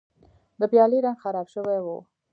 د 0.59 0.61
پیالې 0.71 0.97
رنګ 1.05 1.17
خراب 1.23 1.47
شوی 1.53 1.79
و. 1.81 1.87